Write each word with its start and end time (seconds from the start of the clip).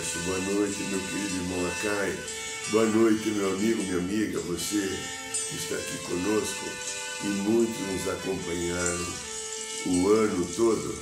Boa 0.00 0.38
noite, 0.38 0.82
meu 0.84 0.98
querido 0.98 1.36
irmão 1.36 1.66
Acai. 1.66 2.18
Boa 2.70 2.86
noite, 2.86 3.28
meu 3.28 3.52
amigo, 3.52 3.82
minha 3.82 3.98
amiga, 3.98 4.40
você 4.40 4.88
que 4.88 5.56
está 5.56 5.74
aqui 5.74 5.98
conosco 6.06 6.64
e 7.22 7.26
muitos 7.26 7.78
nos 7.80 8.08
acompanharam 8.08 9.06
o 9.88 10.08
ano 10.08 10.46
todo. 10.56 10.94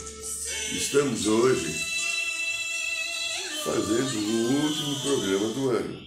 Estamos 0.73 1.29
hoje 1.29 1.73
fazendo 3.65 4.19
o 4.19 4.65
último 4.65 5.01
programa 5.01 5.49
do 5.55 5.71
ano. 5.71 6.07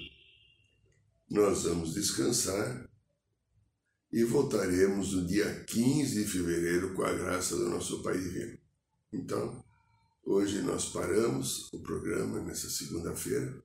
Nós 1.29 1.63
vamos 1.63 1.93
descansar 1.93 2.89
e 4.11 4.25
voltaremos 4.25 5.13
no 5.13 5.25
dia 5.25 5.63
15 5.65 6.25
de 6.25 6.29
fevereiro 6.29 6.93
com 6.93 7.03
a 7.03 7.13
graça 7.13 7.55
do 7.55 7.69
nosso 7.69 8.03
Pai 8.03 8.17
Divino. 8.17 8.57
Então, 9.13 9.63
hoje 10.23 10.61
nós 10.61 10.85
paramos 10.89 11.69
o 11.73 11.79
programa 11.79 12.41
nessa 12.41 12.69
segunda-feira 12.69 13.61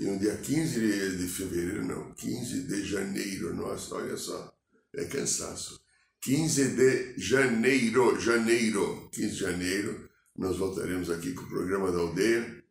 e 0.00 0.04
no 0.04 0.18
dia 0.18 0.34
15 0.34 1.18
de 1.18 1.28
fevereiro, 1.28 1.84
não, 1.84 2.14
15 2.14 2.62
de 2.62 2.86
janeiro, 2.86 3.54
nossa, 3.54 3.96
olha 3.96 4.16
só, 4.16 4.50
é 4.94 5.04
cansaço. 5.04 5.78
15 6.22 6.74
de 6.74 7.18
janeiro, 7.18 8.18
janeiro, 8.18 9.10
15 9.12 9.28
de 9.28 9.36
janeiro, 9.36 10.08
nós 10.34 10.56
voltaremos 10.56 11.10
aqui 11.10 11.34
com 11.34 11.42
o 11.42 11.48
programa 11.48 11.92
da 11.92 11.98
aldeia. 11.98 12.64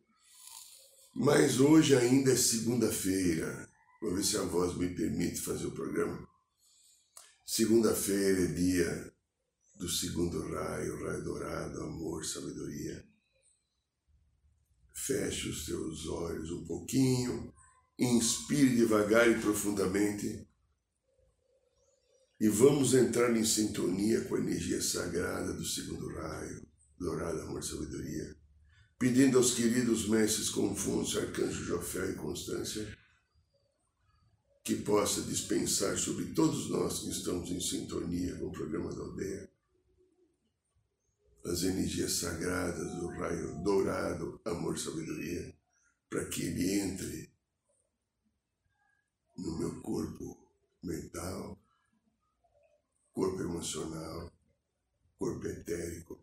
Mas 1.14 1.60
hoje 1.60 1.94
ainda 1.94 2.32
é 2.32 2.36
segunda-feira. 2.36 3.68
Vou 4.02 4.12
ver 4.12 4.24
se 4.24 4.36
a 4.36 4.42
voz 4.42 4.76
me 4.76 4.88
permite 4.88 5.40
fazer 5.40 5.66
o 5.66 5.72
programa. 5.72 6.28
Segunda-feira 7.46 8.42
é 8.42 8.46
dia 8.46 9.12
do 9.80 9.88
segundo 9.88 10.46
raio, 10.52 11.02
raio 11.06 11.24
dourado, 11.24 11.80
amor, 11.80 12.22
sabedoria. 12.22 13.02
Feche 14.92 15.48
os 15.48 15.64
teus 15.64 16.06
olhos 16.06 16.50
um 16.50 16.66
pouquinho, 16.66 17.50
inspire 17.98 18.76
devagar 18.76 19.26
e 19.30 19.40
profundamente. 19.40 20.46
E 22.38 22.48
vamos 22.48 22.92
entrar 22.92 23.34
em 23.34 23.44
sintonia 23.44 24.20
com 24.24 24.34
a 24.34 24.40
energia 24.40 24.82
sagrada 24.82 25.54
do 25.54 25.64
segundo 25.64 26.14
raio, 26.14 26.66
dourado 26.98 27.40
amor, 27.40 27.64
sabedoria, 27.64 28.36
pedindo 28.98 29.38
aos 29.38 29.54
queridos 29.54 30.06
mestres 30.06 30.50
Confúcio, 30.50 31.22
Arcanjo 31.22 31.64
Jofé 31.64 32.10
e 32.10 32.16
Constância 32.16 32.98
que 34.62 34.76
possa 34.76 35.22
dispensar 35.22 35.96
sobre 35.96 36.26
todos 36.26 36.68
nós 36.68 36.98
que 36.98 37.08
estamos 37.08 37.50
em 37.50 37.58
sintonia 37.58 38.36
com 38.36 38.48
o 38.48 38.52
programa 38.52 38.94
da 38.94 39.00
aldeia 39.00 39.49
as 41.44 41.62
energias 41.62 42.12
sagradas 42.12 42.94
do 42.96 43.08
raio 43.08 43.62
dourado, 43.62 44.40
amor, 44.44 44.78
sabedoria, 44.78 45.54
para 46.08 46.26
que 46.26 46.42
ele 46.42 46.80
entre 46.80 47.32
no 49.36 49.58
meu 49.58 49.80
corpo 49.80 50.36
mental, 50.82 51.58
corpo 53.12 53.40
emocional, 53.40 54.30
corpo 55.18 55.46
etérico. 55.46 56.18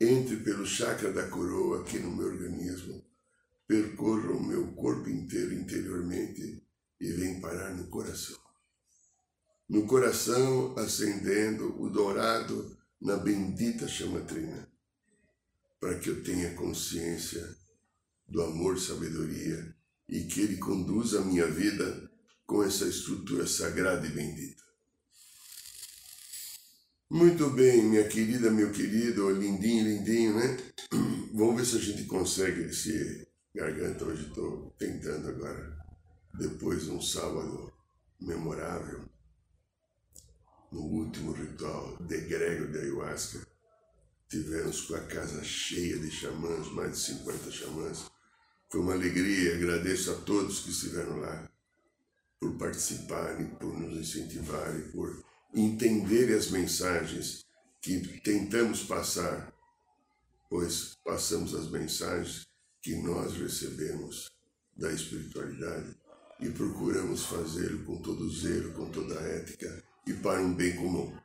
Entre 0.00 0.36
pelo 0.38 0.66
chakra 0.66 1.12
da 1.12 1.28
coroa 1.28 1.82
aqui 1.82 1.98
no 1.98 2.14
meu 2.14 2.26
organismo, 2.26 3.04
percorra 3.66 4.32
o 4.32 4.42
meu 4.42 4.72
corpo 4.74 5.08
inteiro 5.08 5.54
interiormente 5.54 6.62
e 7.00 7.12
vem 7.12 7.40
parar 7.40 7.74
no 7.74 7.88
coração. 7.88 8.38
No 9.68 9.86
coração, 9.86 10.76
acendendo 10.76 11.80
o 11.80 11.88
dourado 11.88 12.76
na 13.02 13.16
bendita 13.16 13.88
chama 13.88 14.20
trina, 14.20 14.68
para 15.80 15.98
que 15.98 16.08
eu 16.08 16.22
tenha 16.22 16.54
consciência 16.54 17.44
do 18.28 18.40
amor, 18.42 18.78
sabedoria 18.78 19.74
e 20.08 20.22
que 20.22 20.40
ele 20.42 20.56
conduza 20.58 21.20
a 21.20 21.24
minha 21.24 21.46
vida 21.48 22.08
com 22.46 22.62
essa 22.62 22.86
estrutura 22.86 23.44
sagrada 23.44 24.06
e 24.06 24.10
bendita. 24.10 24.62
Muito 27.10 27.50
bem, 27.50 27.82
minha 27.82 28.06
querida, 28.08 28.50
meu 28.52 28.70
querido, 28.70 29.30
lindinho, 29.30 29.84
lindinho, 29.84 30.36
né? 30.36 30.56
Vamos 31.34 31.56
ver 31.56 31.66
se 31.66 31.76
a 31.76 31.80
gente 31.80 32.04
consegue 32.04 32.62
esse 32.62 33.26
garganta. 33.52 34.04
Hoje 34.04 34.28
estou 34.28 34.74
tentando 34.78 35.28
agora, 35.28 35.76
depois 36.38 36.84
de 36.84 36.90
um 36.90 37.02
sábado 37.02 37.72
memorável 38.20 39.11
no 40.72 40.80
último 40.80 41.32
ritual 41.32 41.96
de 42.00 42.18
Grego 42.22 42.72
de 42.72 42.78
Ayahuasca, 42.78 43.46
tivemos 44.28 44.80
com 44.82 44.94
a 44.94 45.00
casa 45.00 45.44
cheia 45.44 45.98
de 45.98 46.10
xamãs, 46.10 46.66
mais 46.72 46.92
de 46.92 46.98
50 46.98 47.50
xamãs. 47.50 48.10
Foi 48.70 48.80
uma 48.80 48.94
alegria, 48.94 49.54
agradeço 49.54 50.10
a 50.10 50.14
todos 50.14 50.60
que 50.60 50.70
estiveram 50.70 51.18
lá 51.18 51.46
por 52.40 52.56
participarem, 52.56 53.48
por 53.56 53.78
nos 53.78 53.98
incentivarem, 53.98 54.90
por 54.90 55.22
entenderem 55.54 56.34
as 56.34 56.50
mensagens 56.50 57.44
que 57.80 58.00
tentamos 58.20 58.82
passar, 58.84 59.52
pois 60.48 60.96
passamos 61.04 61.54
as 61.54 61.70
mensagens 61.70 62.46
que 62.80 62.96
nós 62.96 63.34
recebemos 63.34 64.30
da 64.74 64.90
espiritualidade 64.90 65.94
e 66.40 66.48
procuramos 66.48 67.26
fazê-lo 67.26 67.84
com 67.84 68.00
todo 68.00 68.32
zelo, 68.32 68.72
com 68.72 68.90
toda 68.90 69.20
a 69.20 69.22
ética 69.22 69.91
e 70.06 70.14
para 70.14 70.40
um 70.40 70.54
bem 70.54 70.76
comum. 70.76 71.16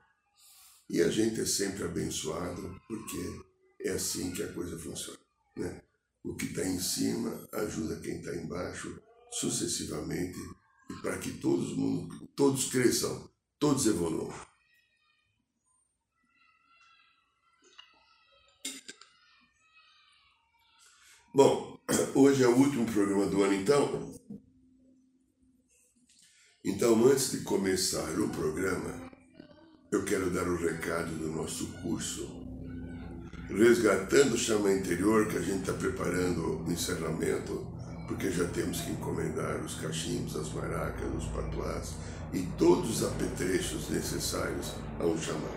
E 0.90 1.02
a 1.02 1.10
gente 1.10 1.42
é 1.42 1.46
sempre 1.46 1.84
abençoado 1.84 2.80
porque 2.88 3.44
é 3.82 3.92
assim 3.92 4.32
que 4.32 4.44
a 4.44 4.54
coisa 4.54 4.78
funciona. 4.78 5.20
Né? 5.56 5.82
O 6.24 6.36
que 6.36 6.46
está 6.46 6.66
em 6.66 6.80
cima 6.80 7.48
ajuda 7.54 8.00
quem 8.00 8.20
está 8.20 8.36
embaixo 8.36 9.02
sucessivamente 9.32 10.40
e 10.90 10.94
para 11.02 11.18
que 11.18 11.32
todos, 11.40 11.76
mundo, 11.76 12.28
todos 12.36 12.70
cresçam, 12.70 13.30
todos 13.60 13.86
evoluam. 13.86 14.34
Bom, 21.34 21.80
hoje 22.16 22.44
é 22.44 22.48
o 22.48 22.56
último 22.56 22.92
programa 22.92 23.28
do 23.28 23.44
ano 23.44 23.54
então. 23.54 24.17
Então, 26.78 27.08
antes 27.08 27.32
de 27.32 27.40
começar 27.40 28.08
o 28.20 28.30
programa, 28.30 28.94
eu 29.92 30.04
quero 30.04 30.30
dar 30.30 30.48
o 30.48 30.56
recado 30.56 31.10
do 31.10 31.32
nosso 31.32 31.66
curso 31.82 32.30
Resgatando 33.50 34.36
o 34.36 34.38
Chama 34.38 34.72
Interior, 34.72 35.26
que 35.26 35.38
a 35.38 35.42
gente 35.42 35.62
está 35.62 35.74
preparando 35.74 36.64
o 36.64 36.72
encerramento, 36.72 37.66
porque 38.08 38.30
já 38.30 38.46
temos 38.50 38.82
que 38.82 38.92
encomendar 38.92 39.56
os 39.66 39.74
cachimbos, 39.82 40.36
as 40.36 40.54
maracas, 40.54 41.12
os 41.18 41.26
patuás 41.30 41.94
e 42.32 42.44
todos 42.60 43.02
os 43.02 43.08
apetrechos 43.08 43.90
necessários 43.90 44.74
a 45.00 45.06
um 45.08 45.18
xamã. 45.18 45.50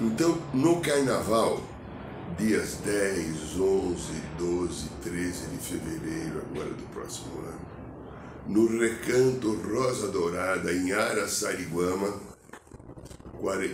Então, 0.00 0.40
no 0.54 0.80
carnaval, 0.80 1.60
dias 2.38 2.78
10, 2.84 3.58
11, 3.58 4.12
12, 4.38 4.88
13 5.02 5.46
de 5.48 5.58
fevereiro, 5.58 6.44
agora 6.48 6.70
do 6.70 6.94
próximo 6.94 7.40
ano, 7.40 7.77
no 8.48 8.66
recanto 8.78 9.52
Rosa 9.56 10.08
Dourada, 10.08 10.72
em 10.72 10.90
Araçariguama, 10.90 12.28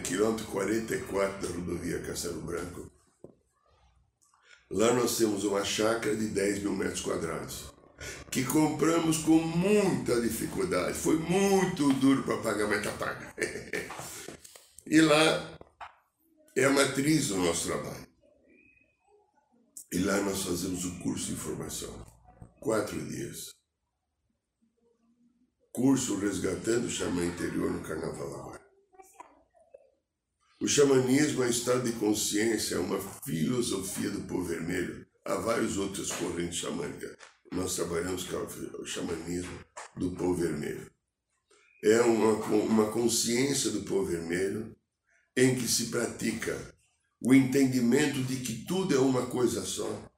quilômetro 0.02 0.46
44 0.46 1.46
da 1.46 1.54
rodovia 1.54 2.00
Castelo 2.00 2.42
Branco. 2.42 2.90
Lá 4.70 4.92
nós 4.92 5.16
temos 5.16 5.44
uma 5.44 5.64
chácara 5.64 6.16
de 6.16 6.26
10 6.26 6.62
mil 6.62 6.72
metros 6.72 7.02
quadrados, 7.02 7.72
que 8.30 8.44
compramos 8.44 9.18
com 9.18 9.38
muita 9.38 10.20
dificuldade. 10.20 10.98
Foi 10.98 11.18
muito 11.18 11.92
duro 11.94 12.24
para 12.24 12.38
pagar, 12.38 12.66
mas 12.66 12.82
tá 12.82 12.90
paga. 12.92 13.32
e 14.86 15.00
lá 15.00 15.56
é 16.56 16.64
a 16.64 16.70
matriz 16.70 17.28
do 17.28 17.36
nosso 17.36 17.68
trabalho. 17.68 18.08
E 19.92 19.98
lá 19.98 20.20
nós 20.22 20.42
fazemos 20.42 20.84
o 20.84 20.98
curso 20.98 21.26
de 21.26 21.36
formação. 21.36 21.94
Quatro 22.58 23.00
dias. 23.06 23.54
Curso 25.74 26.16
Resgatando 26.20 26.86
o 26.86 26.88
Xamã 26.88 27.26
Interior 27.26 27.68
no 27.68 27.80
Carnaval 27.80 28.32
agora. 28.32 28.60
O 30.62 30.68
xamanismo 30.68 31.42
é 31.42 31.50
estado 31.50 31.82
de 31.82 31.98
consciência, 31.98 32.76
é 32.76 32.78
uma 32.78 33.00
filosofia 33.24 34.08
do 34.08 34.20
povo 34.20 34.44
vermelho. 34.44 35.04
Há 35.24 35.34
várias 35.34 35.76
outras 35.76 36.12
correntes 36.12 36.58
xamânicas. 36.58 37.16
Nós 37.50 37.74
trabalhamos 37.74 38.22
com 38.22 38.36
o 38.80 38.86
xamanismo 38.86 39.58
do 39.96 40.12
povo 40.12 40.34
vermelho. 40.34 40.88
É 41.82 42.00
uma, 42.02 42.34
uma 42.54 42.92
consciência 42.92 43.72
do 43.72 43.82
povo 43.82 44.06
vermelho 44.06 44.76
em 45.36 45.56
que 45.56 45.66
se 45.66 45.86
pratica 45.86 46.56
o 47.20 47.34
entendimento 47.34 48.22
de 48.22 48.36
que 48.36 48.64
tudo 48.64 48.94
é 48.94 48.98
uma 49.00 49.26
coisa 49.26 49.64
só, 49.64 50.08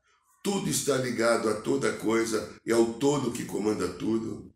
tudo 0.44 0.69
está 0.69 0.99
ligado 0.99 1.49
a 1.49 1.62
toda 1.62 1.97
coisa 1.97 2.55
e 2.62 2.70
ao 2.70 2.93
todo 2.93 3.32
que 3.32 3.47
comanda 3.47 3.88
tudo. 3.94 4.55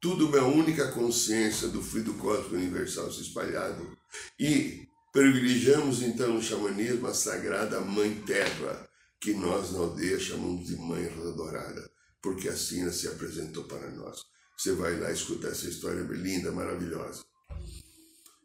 Tudo 0.00 0.28
uma 0.28 0.42
única 0.44 0.90
consciência 0.92 1.68
do 1.68 1.82
fluido 1.82 2.14
cósmico 2.14 2.54
universal 2.54 3.12
se 3.12 3.20
espalhado. 3.20 3.96
E 4.38 4.88
privilegiamos 5.12 6.02
então 6.02 6.32
no 6.32 6.42
xamanismo 6.42 7.06
a 7.06 7.12
sagrada 7.12 7.80
Mãe 7.80 8.14
Terra, 8.26 8.88
que 9.20 9.34
nós 9.34 9.72
na 9.72 9.80
aldeia 9.80 10.18
chamamos 10.18 10.66
de 10.66 10.76
Mãe 10.76 11.06
Dourada, 11.36 11.90
porque 12.22 12.48
assim 12.48 12.80
ela 12.80 12.92
se 12.92 13.08
apresentou 13.08 13.64
para 13.64 13.90
nós. 13.90 14.24
Você 14.56 14.72
vai 14.72 14.98
lá 14.98 15.12
escutar 15.12 15.48
essa 15.48 15.68
história 15.68 16.02
linda, 16.02 16.50
maravilhosa. 16.50 17.22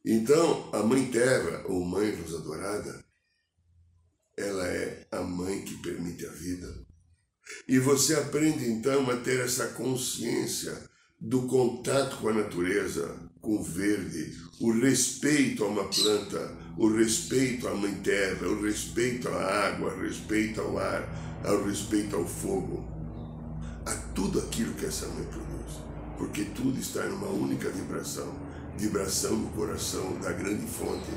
Então, 0.04 0.70
a 0.74 0.84
Mãe 0.84 1.10
Terra, 1.10 1.64
ou 1.68 1.86
Mãe 1.86 2.14
Rosa 2.16 2.40
Dourada, 2.40 3.06
ela 4.38 4.68
é 4.68 5.08
a 5.12 5.22
mãe 5.22 5.64
que 5.64 5.82
permite 5.82 6.26
a 6.26 6.32
vida. 6.32 6.86
E 7.68 7.80
você 7.80 8.16
aprende 8.16 8.66
então 8.70 9.10
a 9.10 9.18
ter 9.18 9.40
essa 9.40 9.68
consciência 9.70 10.90
do 11.20 11.44
contato 11.44 12.18
com 12.18 12.30
a 12.30 12.34
natureza, 12.34 13.16
com 13.42 13.58
o 13.58 13.64
verde, 13.64 14.36
o 14.60 14.72
respeito 14.72 15.64
a 15.64 15.68
uma 15.68 15.86
planta, 15.86 16.52
o 16.78 16.88
respeito 16.88 17.68
à 17.68 17.74
mãe 17.74 17.94
terra, 17.96 18.48
o 18.48 18.62
respeito 18.62 19.30
à 19.30 19.68
água, 19.68 19.94
o 19.94 20.02
respeito 20.02 20.62
ao 20.62 20.78
ar, 20.78 21.42
o 21.46 21.68
respeito 21.68 22.16
ao 22.16 22.26
fogo, 22.26 22.86
a 23.86 23.92
tudo 24.14 24.40
aquilo 24.40 24.74
que 24.74 24.86
essa 24.86 25.08
mãe 25.08 25.26
produz. 25.26 25.80
Porque 26.18 26.46
tudo 26.46 26.80
está 26.80 27.04
numa 27.04 27.28
única 27.28 27.70
vibração, 27.70 28.34
vibração 28.78 29.40
do 29.40 29.50
coração, 29.52 30.20
da 30.20 30.32
grande 30.32 30.66
fonte, 30.66 31.12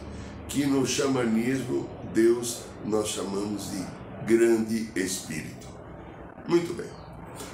que 0.48 0.66
no 0.66 0.86
xamanismo 0.86 1.88
Deus 2.14 2.62
nós 2.84 3.08
chamamos 3.08 3.70
de 3.70 3.84
grande 4.26 4.90
espírito. 4.96 5.66
Muito 6.46 6.74
bem. 6.74 6.86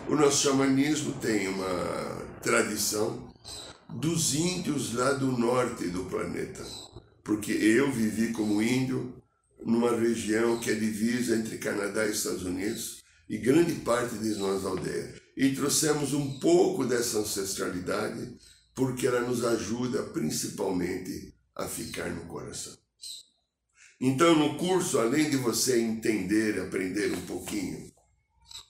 O 0.08 0.14
nosso 0.14 0.43
xamanismo 0.49 1.12
tem 1.14 1.49
uma 1.49 2.24
tradição 2.44 3.32
dos 3.88 4.35
índios 4.35 4.93
lá 4.93 5.14
do 5.14 5.29
norte 5.29 5.88
do 5.88 6.05
planeta, 6.05 6.62
porque 7.25 7.50
eu 7.50 7.91
vivi 7.91 8.32
como 8.32 8.61
índio 8.61 9.23
numa 9.64 9.96
região 9.96 10.61
que 10.61 10.70
é 10.70 10.75
divisa 10.75 11.37
entre 11.37 11.56
Canadá 11.56 12.06
e 12.06 12.11
Estados 12.11 12.44
Unidos 12.44 13.02
e 13.31 13.38
grande 13.38 13.76
parte 13.76 14.19
de 14.19 14.35
nós 14.35 14.62
aldeia. 14.67 15.14
E 15.35 15.55
trouxemos 15.55 16.12
um 16.12 16.38
pouco 16.38 16.85
dessa 16.85 17.19
ancestralidade 17.19 18.37
porque 18.75 19.06
ela 19.06 19.20
nos 19.20 19.43
ajuda 19.43 20.02
principalmente 20.02 21.35
a 21.56 21.67
ficar 21.67 22.11
no 22.11 22.26
coração. 22.26 22.76
Então, 23.99 24.37
no 24.37 24.58
curso, 24.58 24.99
além 24.99 25.31
de 25.31 25.38
você 25.38 25.81
entender, 25.81 26.61
aprender 26.61 27.11
um 27.11 27.23
pouquinho 27.23 27.90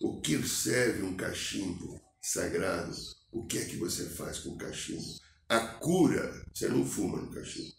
o 0.01 0.21
que 0.21 0.41
serve 0.47 1.03
um 1.03 1.17
cachimbo 1.17 2.01
sagrado, 2.23 2.95
o 3.35 3.45
que 3.45 3.59
é 3.59 3.65
que 3.65 3.77
você 3.77 4.07
faz 4.07 4.39
com 4.39 4.51
o 4.51 4.57
cachimbo? 4.57 5.03
A 5.49 5.59
cura, 5.59 6.47
você 6.55 6.69
não 6.69 6.87
fuma 6.87 7.21
no 7.21 7.33
cachimbo. 7.33 7.75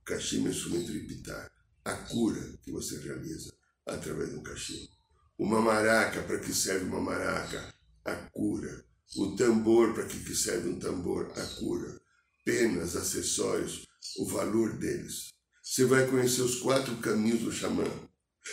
O 0.00 0.04
cachimbo 0.04 0.46
é 0.46 0.50
instrumento 0.52 0.92
de 0.92 1.00
pitar. 1.00 1.50
A 1.84 1.94
cura 1.94 2.40
que 2.62 2.70
você 2.70 3.00
realiza 3.00 3.52
através 3.84 4.30
do 4.30 4.40
cachimbo. 4.40 4.88
Uma 5.36 5.60
maraca, 5.60 6.22
para 6.22 6.38
que 6.38 6.54
serve 6.54 6.84
uma 6.84 7.00
maraca? 7.00 7.74
A 8.04 8.14
cura. 8.14 8.86
O 9.16 9.34
tambor, 9.34 9.94
para 9.94 10.06
que 10.06 10.34
serve 10.34 10.68
um 10.68 10.78
tambor? 10.78 11.32
A 11.36 11.44
cura. 11.58 12.00
Penas, 12.44 12.94
acessórios, 12.94 13.84
o 14.16 14.26
valor 14.26 14.78
deles. 14.78 15.30
Você 15.60 15.84
vai 15.86 16.06
conhecer 16.08 16.42
os 16.42 16.60
quatro 16.60 16.96
caminhos 16.98 17.40
do 17.40 17.50
xamã, 17.50 17.84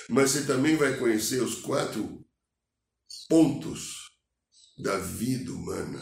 mas 0.10 0.32
você 0.32 0.46
também 0.46 0.76
vai 0.76 0.98
conhecer 0.98 1.44
os 1.44 1.56
quatro 1.62 2.26
pontos 3.30 4.10
da 4.80 4.98
vida 4.98 5.52
humana 5.52 6.02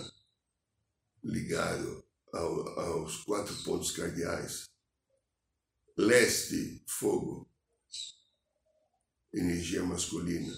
ligado 1.24 2.06
ao, 2.34 2.80
aos 2.80 3.24
quatro 3.24 3.56
pontos 3.64 3.92
cardeais. 3.92 4.70
Leste, 5.98 6.84
fogo, 6.88 7.52
energia 9.34 9.84
masculina. 9.84 10.54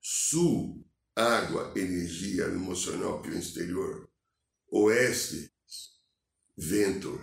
Sul, 0.00 0.86
água, 1.16 1.72
energia 1.76 2.44
emocional 2.44 3.20
pelo 3.22 3.36
exterior. 3.36 4.10
Oeste, 4.70 5.52
vento, 6.56 7.18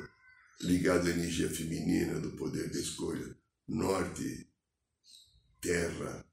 ligado 0.61 1.07
à 1.07 1.11
energia 1.11 1.49
feminina 1.49 2.19
do 2.19 2.35
poder 2.35 2.69
da 2.69 2.79
escolha. 2.79 3.37
Norte, 3.67 4.51
terra, 5.61 6.25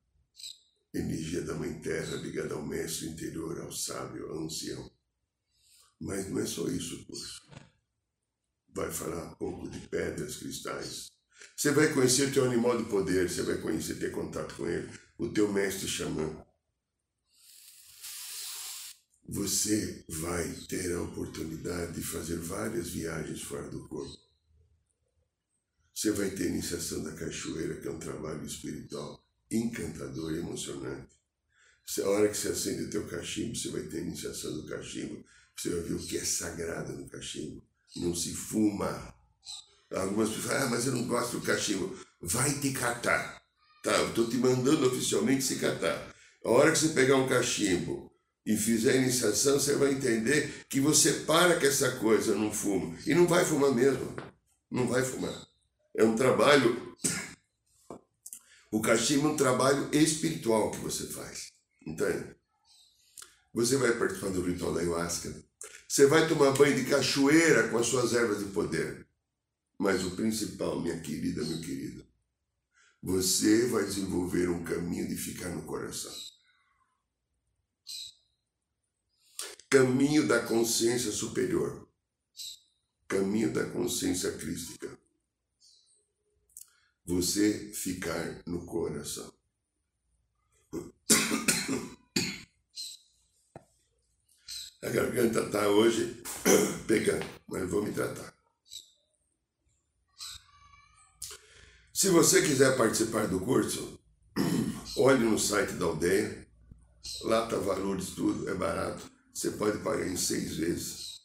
energia 0.93 1.43
da 1.43 1.55
mãe 1.55 1.81
terra 1.81 2.17
ligada 2.17 2.55
ao 2.55 2.67
mestre 2.67 3.09
interior, 3.09 3.61
ao 3.61 3.71
sábio, 3.71 4.31
ao 4.31 4.45
ancião. 4.45 4.91
Mas 6.01 6.29
não 6.29 6.41
é 6.41 6.47
só 6.47 6.69
isso 6.69 7.05
o. 7.07 7.43
Vai 8.75 8.91
falar 8.91 9.33
um 9.33 9.35
pouco 9.35 9.69
de 9.69 9.81
pedras, 9.89 10.37
cristais. 10.37 11.11
Você 11.57 11.73
vai 11.73 11.93
conhecer 11.93 12.29
o 12.29 12.33
teu 12.33 12.45
animal 12.45 12.77
de 12.77 12.89
poder, 12.89 13.29
você 13.29 13.43
vai 13.43 13.59
conhecer, 13.59 13.99
ter 13.99 14.13
contato 14.13 14.55
com 14.55 14.69
ele, 14.69 14.89
o 15.19 15.29
teu 15.29 15.53
mestre 15.53 15.89
xamã. 15.89 16.45
Você 19.29 20.05
vai 20.09 20.49
ter 20.69 20.95
a 20.95 21.03
oportunidade 21.03 21.93
de 21.93 22.03
fazer 22.03 22.37
várias 22.37 22.91
viagens 22.91 23.43
fora 23.43 23.69
do 23.69 23.87
corpo. 23.89 24.17
Você 25.93 26.13
vai 26.13 26.31
ter 26.31 26.45
a 26.45 26.51
iniciação 26.51 27.03
da 27.03 27.13
cachoeira, 27.13 27.81
que 27.81 27.89
é 27.89 27.91
um 27.91 27.99
trabalho 27.99 28.45
espiritual 28.45 29.23
encantador 29.51 30.33
e 30.33 30.39
emocionante. 30.39 31.19
A 32.03 32.09
hora 32.09 32.29
que 32.29 32.37
você 32.37 32.49
acende 32.49 32.85
o 32.85 32.91
teu 32.91 33.07
cachimbo, 33.07 33.57
você 33.57 33.71
vai 33.71 33.83
ter 33.83 33.99
a 33.99 34.03
iniciação 34.03 34.53
do 34.55 34.67
cachimbo, 34.67 35.25
você 35.61 35.71
vai 35.71 35.81
ver 35.81 35.95
o 35.95 35.99
que 35.99 36.17
é 36.17 36.25
sagrado 36.25 36.93
no 36.93 37.09
cachimbo. 37.09 37.63
Não 37.97 38.15
se 38.15 38.33
fuma. 38.33 39.15
Algumas 39.93 40.29
pessoas 40.29 40.47
falam, 40.47 40.67
ah, 40.67 40.71
mas 40.71 40.87
eu 40.87 40.93
não 40.93 41.07
gosto 41.07 41.41
do 41.41 41.47
cachimbo. 41.47 41.99
Vai 42.21 42.53
te 42.61 42.71
catar. 42.71 43.43
Tá, 43.83 43.93
eu 43.93 44.11
estou 44.11 44.29
te 44.29 44.37
mandando 44.37 44.87
oficialmente 44.87 45.43
se 45.43 45.57
catar. 45.57 46.15
A 46.45 46.51
hora 46.51 46.71
que 46.71 46.79
você 46.79 46.91
pegar 46.91 47.17
um 47.17 47.29
cachimbo 47.29 48.13
e 48.47 48.57
fizer 48.57 48.93
a 48.93 48.97
iniciação, 48.97 49.59
você 49.59 49.75
vai 49.75 49.93
entender 49.93 50.67
que 50.69 50.81
você 50.81 51.13
para 51.25 51.59
com 51.59 51.67
essa 51.67 51.97
coisa, 51.97 52.35
não 52.35 52.53
fuma. 52.53 52.97
E 53.05 53.15
não 53.15 53.27
vai 53.27 53.45
fumar 53.45 53.73
mesmo. 53.73 54.15
Não 54.71 54.87
vai 54.87 55.03
fumar. 55.03 55.47
É 55.97 56.05
um 56.05 56.15
trabalho. 56.15 56.97
O 58.71 58.83
cachimbo 58.83 59.29
é 59.29 59.31
um 59.31 59.37
trabalho 59.37 59.89
espiritual 59.93 60.71
que 60.71 60.77
você 60.77 61.07
faz. 61.07 61.53
Entende? 61.87 62.37
Você 63.55 63.79
vai 63.79 63.97
participar 63.97 64.29
do 64.29 64.43
ritual 64.43 64.75
da 64.75 64.81
ayahuasca. 64.81 65.48
Você 65.89 66.07
vai 66.07 66.29
tomar 66.29 66.53
banho 66.53 66.77
de 66.77 66.89
cachoeira 66.89 67.69
com 67.69 67.79
as 67.79 67.87
suas 67.87 68.13
ervas 68.13 68.39
de 68.39 68.53
poder. 68.53 69.07
Mas 69.79 70.05
o 70.05 70.17
principal, 70.17 70.81
minha 70.81 71.01
querida, 71.01 71.45
meu 71.45 71.61
querido, 71.61 72.07
você 73.03 73.69
vai 73.69 73.85
desenvolver 73.85 74.49
um 74.49 74.65
caminho 74.65 75.09
de 75.09 75.17
ficar 75.17 75.49
no 75.51 75.63
coração. 75.63 76.13
Caminho 79.71 80.27
da 80.27 80.41
consciência 80.45 81.13
superior. 81.13 81.89
Caminho 83.07 83.53
da 83.53 83.69
consciência 83.71 84.33
crística. 84.33 84.99
Você 87.07 87.73
ficar 87.73 88.43
no 88.47 88.67
coração. 88.67 89.33
A 94.81 94.91
garganta 94.91 95.41
está 95.41 95.69
hoje 95.69 96.23
pegando, 96.87 97.27
mas 97.49 97.69
vou 97.69 97.83
me 97.83 97.93
tratar. 97.93 98.33
Se 101.93 102.11
você 102.11 102.41
quiser 102.43 102.77
participar 102.77 103.27
do 103.27 103.41
curso, 103.41 103.99
olhe 104.97 105.25
no 105.25 105.37
site 105.37 105.73
da 105.73 105.87
aldeia. 105.87 106.47
Lá 107.23 107.45
está 107.45 107.57
valores, 107.57 108.11
tudo, 108.11 108.49
é 108.49 108.55
barato. 108.55 109.11
Você 109.35 109.51
pode 109.53 109.79
pagar 109.79 110.07
em 110.07 110.17
seis 110.17 110.57
vezes. 110.57 111.23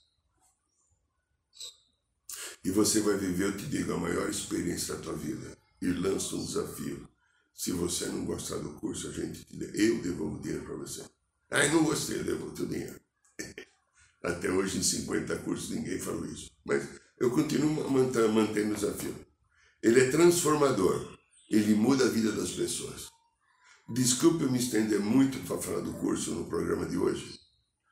E 2.63 2.71
você 2.71 3.01
vai 3.01 3.17
viver, 3.17 3.45
eu 3.45 3.57
te 3.57 3.67
digo, 3.67 3.93
a 3.93 3.97
maior 3.97 4.27
experiência 4.27 4.95
da 4.95 5.01
tua 5.01 5.13
vida. 5.13 5.55
E 5.79 5.87
lança 5.91 6.35
um 6.35 6.43
desafio. 6.43 7.07
Se 7.53 7.71
você 7.71 8.07
não 8.07 8.25
gostar 8.25 8.57
do 8.57 8.73
curso, 8.79 9.09
a 9.09 9.11
gente, 9.11 9.45
eu 9.75 10.01
devolvo 10.01 10.37
o 10.37 10.41
dinheiro 10.41 10.65
para 10.65 10.75
você. 10.75 11.03
Ah, 11.51 11.67
não 11.67 11.83
gostei, 11.83 12.19
eu 12.19 12.23
devolvo 12.23 12.63
o 12.63 12.67
dinheiro. 12.67 13.02
Até 14.23 14.49
hoje, 14.49 14.77
em 14.77 14.83
50 14.83 15.37
cursos, 15.39 15.69
ninguém 15.71 15.99
falou 15.99 16.25
isso. 16.25 16.49
Mas 16.65 16.87
eu 17.19 17.29
continuo 17.31 17.89
mantendo 17.89 18.71
o 18.71 18.75
desafio. 18.75 19.15
Ele 19.81 19.99
é 19.99 20.11
transformador. 20.11 21.17
Ele 21.49 21.75
muda 21.75 22.05
a 22.05 22.09
vida 22.09 22.31
das 22.31 22.51
pessoas. 22.51 23.13
Desculpe 23.89 24.45
me 24.45 24.57
estender 24.57 24.99
muito 24.99 25.45
para 25.45 25.61
falar 25.61 25.81
do 25.81 25.93
curso 25.93 26.31
no 26.31 26.45
programa 26.45 26.85
de 26.85 26.97
hoje, 26.97 27.37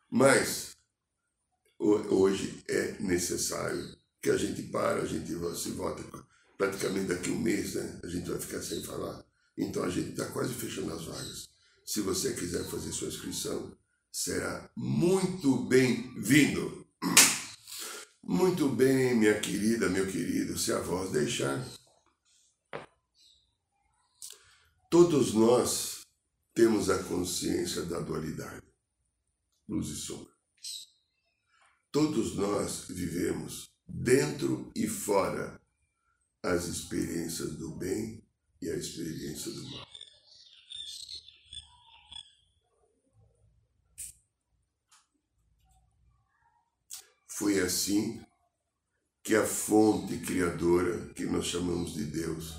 mas 0.10 0.78
hoje 1.78 2.64
é 2.68 2.96
necessário 3.02 3.98
que 4.22 4.30
a 4.30 4.38
gente 4.38 4.64
para, 4.64 5.02
a 5.02 5.06
gente 5.06 5.28
se 5.58 5.72
volta 5.72 6.02
praticamente 6.58 7.08
daqui 7.08 7.30
a 7.30 7.34
um 7.34 7.40
mês, 7.40 7.76
né? 7.76 8.00
A 8.04 8.08
gente 8.08 8.30
vai 8.30 8.40
ficar 8.40 8.62
sem 8.62 8.82
falar. 8.84 9.24
Então 9.58 9.84
a 9.84 9.90
gente 9.90 10.12
está 10.12 10.26
quase 10.28 10.54
fechando 10.54 10.94
as 10.94 11.04
vagas. 11.04 11.50
Se 11.86 12.00
você 12.02 12.34
quiser 12.34 12.64
fazer 12.66 12.92
sua 12.94 13.10
inscrição, 13.10 13.76
será 14.12 14.70
muito 14.76 15.66
bem-vindo. 15.66 16.86
Muito 18.22 18.70
bem, 18.70 19.16
minha 19.16 19.40
querida, 19.40 19.90
meu 19.90 20.06
querido, 20.06 20.58
se 20.58 20.72
a 20.72 20.80
voz 20.80 21.12
deixar. 21.12 21.66
Todos 24.90 25.34
nós 25.34 26.06
temos 26.54 26.90
a 26.90 27.02
consciência 27.04 27.84
da 27.84 28.00
dualidade, 28.00 28.68
luz 29.68 29.88
e 29.88 29.96
sombra. 29.96 30.32
Todos 31.92 32.36
nós 32.36 32.86
vivemos 32.90 33.72
dentro 33.88 34.72
e 34.76 34.88
fora 34.88 35.60
as 36.44 36.66
experiências 36.66 37.56
do 37.56 37.72
bem 37.76 38.24
e 38.62 38.70
a 38.70 38.76
experiência 38.76 39.52
do 39.52 39.64
mal. 39.72 39.91
Foi 47.42 47.60
assim 47.60 48.24
que 49.24 49.36
a 49.36 49.44
fonte 49.44 50.16
criadora, 50.20 51.12
que 51.16 51.26
nós 51.26 51.48
chamamos 51.48 51.96
de 51.96 52.06
Deus, 52.06 52.56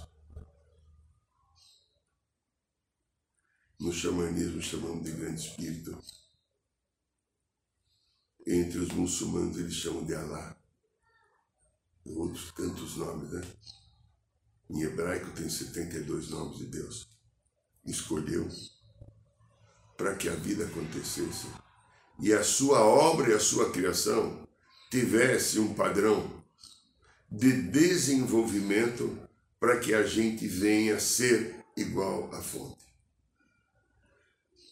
no 3.78 3.92
xamanismo 3.92 4.60
chamamos 4.60 5.04
de 5.04 5.12
Grande 5.12 5.40
Espírito, 5.40 5.96
entre 8.44 8.80
os 8.80 8.88
muçulmanos 8.88 9.56
eles 9.56 9.74
chamam 9.74 10.04
de 10.04 10.16
Alá, 10.16 10.60
outros 12.04 12.50
tantos 12.50 12.96
nomes, 12.96 13.30
né? 13.30 13.40
Em 14.68 14.82
hebraico 14.82 15.30
tem 15.30 15.48
72 15.48 16.30
nomes 16.30 16.58
de 16.58 16.66
Deus. 16.66 17.06
Escolheu 17.84 18.48
para 19.96 20.16
que 20.16 20.28
a 20.28 20.34
vida 20.34 20.66
acontecesse 20.66 21.46
e 22.18 22.32
a 22.32 22.42
sua 22.42 22.84
obra 22.84 23.30
e 23.30 23.34
a 23.34 23.38
sua 23.38 23.70
criação 23.70 24.50
tivesse 24.92 25.58
um 25.58 25.72
padrão 25.72 26.44
de 27.30 27.50
desenvolvimento 27.50 29.18
para 29.58 29.80
que 29.80 29.94
a 29.94 30.04
gente 30.04 30.46
venha 30.46 31.00
ser 31.00 31.64
igual 31.74 32.30
à 32.34 32.42
fonte. 32.42 32.84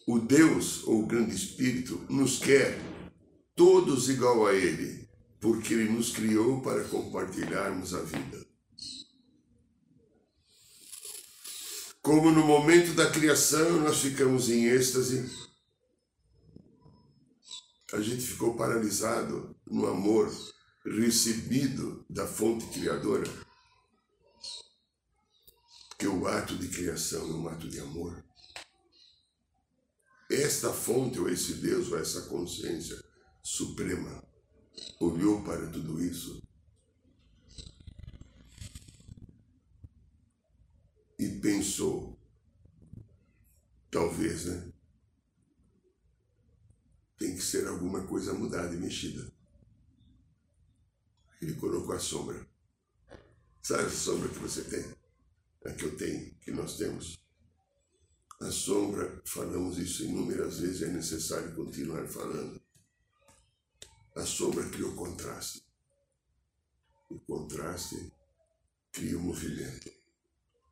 O 0.07 0.19
Deus, 0.19 0.85
ou 0.85 1.05
o 1.05 1.07
Grande 1.07 1.35
Espírito, 1.35 2.05
nos 2.11 2.39
quer 2.39 2.79
todos 3.57 4.11
igual 4.11 4.47
a 4.47 4.53
Ele, 4.53 5.09
porque 5.41 5.73
Ele 5.73 5.89
nos 5.89 6.11
criou 6.11 6.61
para 6.61 6.85
compartilharmos 6.85 7.95
a 7.95 8.03
vida. 8.03 8.47
Como 12.03 12.31
no 12.31 12.45
momento 12.45 12.93
da 12.93 13.11
criação 13.11 13.81
nós 13.81 14.03
ficamos 14.03 14.51
em 14.51 14.67
êxtase, 14.67 15.31
a 17.95 18.03
gente 18.03 18.21
ficou 18.21 18.55
paralisado 18.55 19.59
no 19.71 19.87
amor 19.87 20.29
recebido 20.85 22.05
da 22.11 22.27
fonte 22.27 22.67
criadora. 22.67 23.25
Porque 25.89 26.07
o 26.07 26.27
ato 26.27 26.57
de 26.57 26.69
criação 26.69 27.23
é 27.23 27.35
um 27.35 27.49
ato 27.49 27.69
de 27.69 27.79
amor. 27.79 28.25
Esta 30.31 30.73
fonte, 30.73 31.19
ou 31.19 31.29
esse 31.29 31.55
Deus, 31.55 31.91
ou 31.91 31.99
essa 31.99 32.23
consciência 32.23 33.03
suprema, 33.43 34.23
olhou 35.01 35.43
para 35.43 35.69
tudo 35.71 36.03
isso 36.03 36.43
e 41.19 41.29
pensou, 41.41 42.19
talvez, 43.91 44.47
né? 44.47 44.73
tem 47.19 47.35
que 47.35 47.43
ser 47.43 47.67
alguma 47.67 48.07
coisa 48.07 48.33
mudada 48.33 48.75
e 48.75 48.79
mexida. 48.79 49.31
Ele 51.41 51.55
colocou 51.55 51.95
a 51.95 51.99
sombra. 51.99 52.47
Sabe 53.63 53.85
a 53.85 53.91
sombra 53.91 54.29
que 54.29 54.39
você 54.39 54.65
tem? 54.65 54.85
A 55.65 55.73
que 55.73 55.85
eu 55.85 55.97
tenho, 55.97 56.35
que 56.37 56.51
nós 56.51 56.77
temos. 56.77 57.19
A 58.41 58.51
sombra, 58.51 59.21
falamos 59.25 59.79
isso 59.79 60.05
inúmeras 60.05 60.61
vezes, 60.61 60.83
é 60.83 60.89
necessário 60.89 61.55
continuar 61.55 62.07
falando. 62.07 62.61
A 64.17 64.25
sombra 64.25 64.69
cria 64.69 64.87
o 64.87 64.97
contraste. 64.97 65.63
O 67.09 67.19
contraste 67.21 68.13
cria 68.93 69.17
o 69.17 69.21
movimento. 69.21 69.91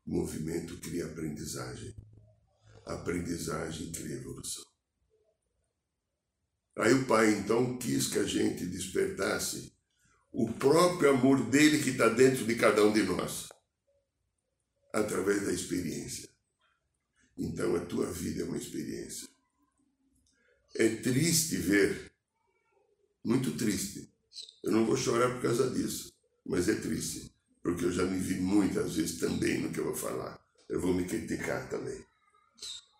O 0.06 0.10
movimento 0.10 0.78
cria 0.78 1.06
aprendizagem. 1.06 1.94
A 2.86 2.94
aprendizagem 2.94 3.92
cria 3.92 4.16
evolução. 4.16 4.64
Aí 6.78 6.92
o 6.94 7.06
Pai 7.06 7.34
então 7.34 7.76
quis 7.76 8.08
que 8.08 8.18
a 8.18 8.24
gente 8.24 8.64
despertasse 8.66 9.76
o 10.32 10.52
próprio 10.52 11.10
amor 11.10 11.42
dele 11.48 11.82
que 11.82 11.90
está 11.90 12.08
dentro 12.08 12.44
de 12.44 12.54
cada 12.56 12.84
um 12.84 12.92
de 12.92 13.02
nós, 13.02 13.48
através 14.92 15.44
da 15.44 15.52
experiência. 15.52 16.28
Então 17.36 17.76
a 17.76 17.80
tua 17.84 18.06
vida 18.10 18.42
é 18.42 18.44
uma 18.44 18.58
experiência. 18.58 19.28
É 20.74 20.96
triste 20.96 21.56
ver, 21.56 22.12
muito 23.24 23.56
triste. 23.56 24.12
Eu 24.62 24.72
não 24.72 24.84
vou 24.84 24.96
chorar 24.96 25.32
por 25.34 25.42
causa 25.42 25.70
disso, 25.70 26.12
mas 26.44 26.68
é 26.68 26.74
triste, 26.74 27.32
porque 27.62 27.84
eu 27.84 27.92
já 27.92 28.04
me 28.04 28.18
vi 28.18 28.40
muitas 28.40 28.96
vezes 28.96 29.18
também 29.18 29.60
no 29.60 29.72
que 29.72 29.80
eu 29.80 29.84
vou 29.84 29.94
falar. 29.94 30.38
Eu 30.68 30.80
vou 30.80 30.92
me 30.92 31.06
criticar 31.06 31.68
também. 31.68 32.04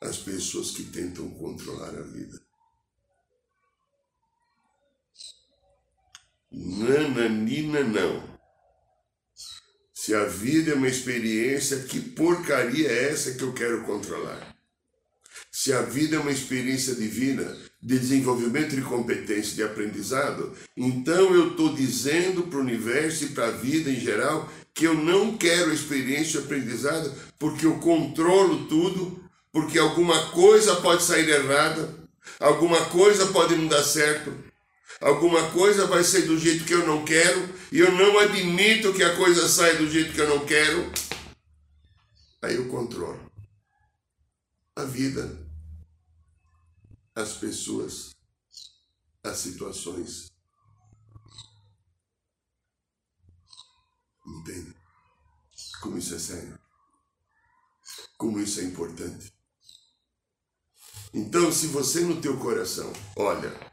As 0.00 0.18
pessoas 0.18 0.70
que 0.70 0.85
tentam 0.85 1.28
controlar 1.30 1.94
a 1.94 2.02
vida. 2.02 2.48
Nananina 6.50 7.83
não. 7.83 8.38
Se 9.93 10.14
a 10.14 10.25
vida 10.25 10.73
é 10.73 10.75
uma 10.75 10.88
experiência, 10.88 11.81
que 11.81 12.00
porcaria 12.00 12.88
é 12.88 13.11
essa 13.11 13.35
que 13.35 13.43
eu 13.43 13.52
quero 13.52 13.85
controlar? 13.85 14.57
Se 15.52 15.73
a 15.73 15.83
vida 15.83 16.17
é 16.17 16.19
uma 16.19 16.31
experiência 16.31 16.95
divina, 16.95 17.45
de 17.83 17.99
desenvolvimento 17.99 18.75
de 18.75 18.83
competência, 18.83 19.55
de 19.55 19.62
aprendizado, 19.62 20.57
então 20.76 21.35
eu 21.35 21.50
estou 21.50 21.75
dizendo 21.75 22.45
para 22.45 22.59
o 22.59 22.62
universo 22.62 23.25
e 23.25 23.28
para 23.28 23.49
a 23.49 23.50
vida 23.50 23.90
em 23.90 24.00
geral 24.00 24.50
que 24.73 24.87
eu 24.87 24.95
não 24.95 25.37
quero 25.37 25.73
experiência 25.73 26.40
de 26.40 26.47
aprendizado 26.47 27.12
porque 27.38 27.67
eu 27.67 27.78
controlo 27.78 28.67
tudo, 28.67 29.23
porque 29.52 29.78
alguma 29.78 30.31
coisa 30.31 30.76
pode 30.76 31.02
sair 31.02 31.28
errada, 31.28 31.95
alguma 32.40 32.85
coisa 32.87 33.26
pode 33.26 33.57
não 33.57 33.67
dar 33.67 33.83
certo, 33.83 34.33
alguma 35.00 35.50
coisa 35.52 35.87
vai 35.87 36.02
ser 36.02 36.23
do 36.23 36.38
jeito 36.38 36.64
que 36.64 36.75
eu 36.75 36.87
não 36.87 37.04
quero 37.04 37.54
e 37.71 37.78
eu 37.78 37.92
não 37.92 38.18
admito 38.18 38.92
que 38.92 39.02
a 39.02 39.16
coisa 39.16 39.49
saia 39.49 39.76
do 39.76 39.90
jeito 39.90 40.12
que 40.12 40.21
eu 40.21 40.28
não 40.28 40.45
quero, 40.45 40.90
aí 42.42 42.57
eu 42.57 42.68
controlo 42.68 43.28
a 44.78 44.85
vida, 44.85 45.45
as 47.14 47.33
pessoas, 47.35 48.14
as 49.25 49.38
situações. 49.38 50.30
Entende? 54.25 54.73
Como 55.80 55.99
isso 55.99 56.14
é 56.14 56.18
sério. 56.18 56.59
Como 58.16 58.38
isso 58.38 58.61
é 58.61 58.64
importante. 58.64 59.33
Então, 61.12 61.50
se 61.50 61.66
você 61.68 62.02
no 62.02 62.21
teu 62.21 62.38
coração 62.38 62.92
olha 63.16 63.67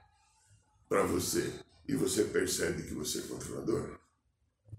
para 0.88 1.04
você 1.04 1.52
e 1.88 1.96
você 1.96 2.24
percebe 2.26 2.84
que 2.84 2.94
você 2.94 3.20
é 3.20 3.22
controlador? 3.24 4.00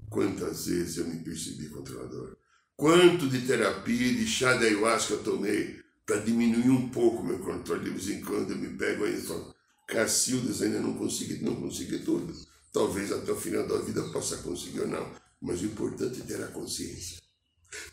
Quantas 0.08 0.66
vezes 0.66 0.98
eu 0.98 1.06
me 1.06 1.16
percebi 1.22 1.68
controlador? 1.68 2.36
Quanto 2.76 3.28
de 3.28 3.46
terapia, 3.46 4.14
de 4.14 4.26
chá 4.26 4.54
de 4.54 4.66
ayahuasca 4.66 5.14
eu 5.14 5.22
tomei 5.22 5.80
para 6.04 6.18
diminuir 6.18 6.70
um 6.70 6.88
pouco 6.88 7.22
meu 7.22 7.38
controle? 7.38 7.84
De 7.84 7.90
vez 7.90 8.08
em 8.08 8.20
quando 8.20 8.50
eu 8.50 8.58
me 8.58 8.76
pego 8.76 9.04
ainda 9.04 9.18
e 9.18 9.22
falo, 9.22 9.54
Cacildas, 9.88 10.62
ainda 10.62 10.80
não 10.80 10.94
consegui, 10.94 11.42
não 11.42 11.54
consegui 11.56 12.00
tudo. 12.00 12.34
Talvez 12.72 13.10
até 13.12 13.32
o 13.32 13.36
final 13.36 13.66
da 13.66 13.78
vida 13.78 14.02
possa 14.10 14.36
conseguir 14.38 14.80
ou 14.80 14.88
não. 14.88 15.10
Mas 15.40 15.62
o 15.62 15.66
importante 15.66 16.20
é 16.20 16.24
ter 16.24 16.42
a 16.42 16.48
consciência. 16.48 17.18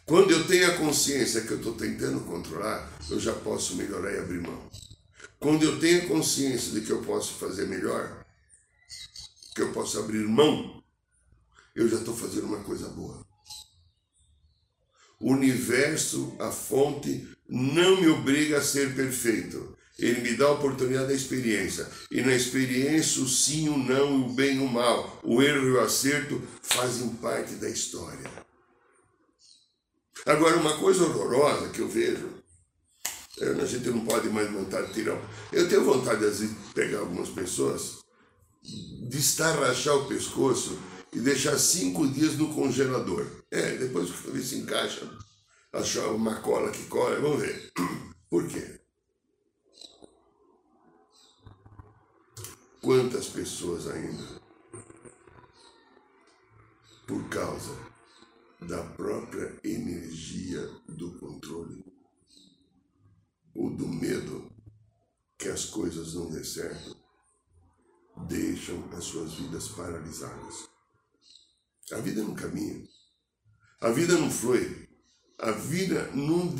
Quando 0.06 0.32
eu 0.32 0.46
tenho 0.48 0.70
a 0.70 0.78
consciência 0.78 1.42
que 1.42 1.52
eu 1.52 1.58
estou 1.58 1.74
tentando 1.74 2.22
controlar, 2.22 2.92
eu 3.10 3.20
já 3.20 3.34
posso 3.34 3.76
melhorar 3.76 4.12
e 4.12 4.20
abrir 4.20 4.42
mão. 4.42 4.70
Quando 5.44 5.64
eu 5.64 5.78
tenho 5.78 6.08
consciência 6.08 6.72
de 6.72 6.80
que 6.80 6.90
eu 6.90 7.02
posso 7.02 7.34
fazer 7.34 7.68
melhor, 7.68 8.26
que 9.54 9.62
eu 9.62 9.74
posso 9.74 10.00
abrir 10.00 10.26
mão, 10.26 10.82
eu 11.76 11.86
já 11.90 11.98
estou 11.98 12.16
fazendo 12.16 12.46
uma 12.46 12.64
coisa 12.64 12.88
boa. 12.88 13.22
O 15.20 15.34
universo, 15.34 16.34
a 16.40 16.50
fonte, 16.50 17.28
não 17.50 18.00
me 18.00 18.08
obriga 18.08 18.60
a 18.60 18.62
ser 18.62 18.96
perfeito. 18.96 19.78
Ele 20.00 20.22
me 20.22 20.38
dá 20.38 20.46
a 20.46 20.54
oportunidade 20.54 21.08
da 21.08 21.14
experiência. 21.14 21.92
E 22.10 22.22
na 22.22 22.34
experiência, 22.34 23.22
o 23.22 23.28
sim, 23.28 23.68
o 23.68 23.78
não, 23.78 24.26
o 24.26 24.34
bem 24.34 24.60
o 24.60 24.68
mal, 24.70 25.20
o 25.26 25.42
erro 25.42 25.68
e 25.68 25.72
o 25.72 25.82
acerto 25.82 26.42
fazem 26.62 27.10
parte 27.16 27.56
da 27.56 27.70
história. 27.70 28.32
Agora, 30.26 30.56
uma 30.56 30.78
coisa 30.78 31.04
horrorosa 31.04 31.68
que 31.68 31.82
eu 31.82 31.90
vejo, 31.90 32.43
a 33.42 33.66
gente 33.66 33.90
não 33.90 34.06
pode 34.06 34.30
mais 34.30 34.50
montar 34.52 34.88
tirão. 34.92 35.20
Eu 35.52 35.68
tenho 35.68 35.84
vontade, 35.84 36.24
às 36.24 36.40
vezes, 36.40 36.50
de 36.50 36.74
pegar 36.74 37.00
algumas 37.00 37.30
pessoas, 37.30 38.00
de 38.62 39.18
estarrachar 39.18 39.96
o 39.98 40.08
pescoço 40.08 40.78
e 41.12 41.20
deixar 41.20 41.58
cinco 41.58 42.08
dias 42.08 42.38
no 42.38 42.54
congelador. 42.54 43.26
É, 43.50 43.76
depois 43.78 44.12
que 44.12 44.32
ver 44.32 44.44
se 44.44 44.58
encaixa, 44.58 45.10
achar 45.72 46.08
uma 46.10 46.36
cola 46.42 46.72
que 46.72 46.86
cola, 46.86 47.20
vamos 47.20 47.42
ver. 47.42 47.72
Por 48.30 48.48
quê? 48.48 48.80
Quantas 52.82 53.28
pessoas 53.28 53.88
ainda, 53.88 54.42
por 57.08 57.30
causa 57.30 57.78
da 58.60 58.84
própria 58.84 59.58
energia 59.64 60.70
do 60.90 61.12
controle 61.14 61.93
ou 63.56 63.70
do 63.70 63.88
medo 63.88 64.52
que 65.38 65.50
as 65.50 65.66
coisas 65.66 66.14
não 66.14 66.30
dê 66.30 66.44
certo, 66.44 66.96
deixam 68.28 68.90
as 68.94 69.04
suas 69.04 69.34
vidas 69.34 69.68
paralisadas. 69.70 70.70
A 71.92 71.98
vida 71.98 72.24
não 72.24 72.34
caminha, 72.34 72.88
a 73.82 73.92
vida 73.92 74.18
não 74.18 74.32
flui, 74.32 74.88
a 75.38 75.52
vida 75.52 76.10
não, 76.14 76.56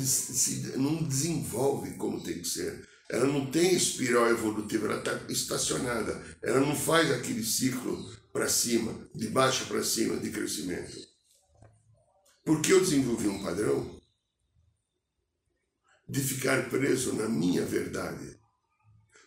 não 0.76 1.02
desenvolve 1.02 1.94
como 1.94 2.22
tem 2.22 2.40
que 2.40 2.48
ser. 2.48 2.86
Ela 3.10 3.26
não 3.26 3.50
tem 3.50 3.74
espiral 3.74 4.28
evolutiva, 4.28 4.86
ela 4.86 4.98
está 4.98 5.14
estacionada. 5.30 6.22
Ela 6.42 6.60
não 6.60 6.74
faz 6.74 7.10
aquele 7.10 7.44
ciclo 7.44 8.10
para 8.32 8.48
cima, 8.48 9.08
de 9.14 9.28
baixo 9.28 9.66
para 9.66 9.82
cima, 9.82 10.16
de 10.16 10.30
crescimento. 10.30 10.98
Porque 12.44 12.72
eu 12.72 12.80
desenvolvi 12.80 13.28
um 13.28 13.42
padrão 13.42 13.93
de 16.08 16.20
ficar 16.20 16.68
preso 16.68 17.14
na 17.14 17.28
minha 17.28 17.64
verdade. 17.64 18.38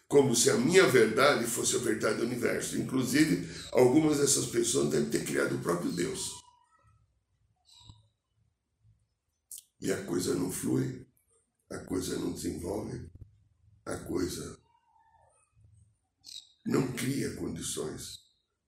Como 0.07 0.35
se 0.35 0.49
a 0.49 0.55
minha 0.55 0.87
verdade 0.87 1.45
fosse 1.45 1.75
a 1.75 1.79
verdade 1.79 2.19
do 2.19 2.25
universo. 2.25 2.77
Inclusive, 2.77 3.49
algumas 3.71 4.19
dessas 4.19 4.45
pessoas 4.45 4.89
devem 4.89 5.09
ter 5.09 5.25
criado 5.25 5.55
o 5.55 5.61
próprio 5.61 5.91
Deus. 5.91 6.31
E 9.81 9.91
a 9.91 10.03
coisa 10.05 10.33
não 10.33 10.51
flui, 10.51 11.05
a 11.69 11.77
coisa 11.79 12.17
não 12.17 12.31
desenvolve, 12.31 13.09
a 13.85 13.97
coisa 13.97 14.57
não 16.65 16.91
cria 16.93 17.35
condições 17.35 18.19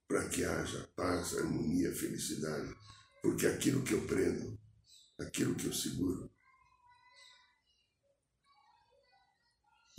para 0.07 0.27
que 0.29 0.43
haja 0.43 0.89
paz, 0.95 1.37
harmonia, 1.37 1.93
felicidade, 1.93 2.73
porque 3.21 3.45
aquilo 3.45 3.83
que 3.83 3.93
eu 3.93 4.05
prendo, 4.07 4.59
aquilo 5.19 5.55
que 5.55 5.67
eu 5.67 5.73
seguro, 5.73 6.31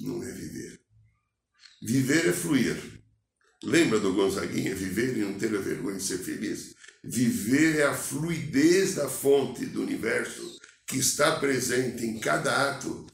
não 0.02 0.22
é 0.22 0.32
viver. 0.32 0.80
Viver 1.82 2.28
é 2.28 2.32
fluir. 2.32 3.02
Lembra 3.62 4.00
do 4.00 4.14
Gonzaguinha? 4.14 4.74
Viver 4.74 5.16
e 5.16 5.20
não 5.20 5.38
ter 5.38 5.54
a 5.54 5.60
vergonha 5.60 5.96
de 5.96 6.02
ser 6.02 6.18
feliz. 6.18 6.74
Viver 7.02 7.80
é 7.80 7.84
a 7.84 7.94
fluidez 7.94 8.94
da 8.94 9.08
fonte 9.08 9.66
do 9.66 9.82
universo 9.82 10.58
que 10.86 10.98
está 10.98 11.38
presente 11.38 12.04
em 12.04 12.18
cada 12.18 12.70
ato 12.70 13.06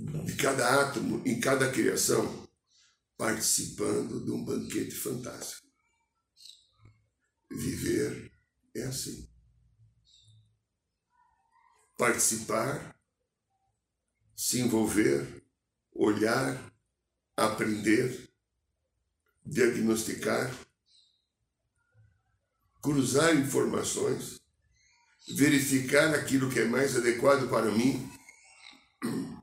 de 0.00 0.34
cada 0.36 0.80
átomo, 0.80 1.22
em 1.26 1.38
cada 1.38 1.70
criação, 1.70 2.48
participando 3.18 4.24
de 4.24 4.30
um 4.30 4.42
banquete 4.42 4.94
fantástico. 4.94 5.68
Viver 7.50 8.32
é 8.74 8.84
assim. 8.84 9.28
Participar, 11.98 12.98
se 14.34 14.60
envolver, 14.60 15.39
olhar, 15.92 16.72
aprender, 17.36 18.30
diagnosticar, 19.44 20.50
cruzar 22.82 23.36
informações, 23.36 24.40
verificar 25.28 26.14
aquilo 26.14 26.50
que 26.50 26.60
é 26.60 26.64
mais 26.64 26.96
adequado 26.96 27.48
para 27.48 27.70
mim 27.70 28.10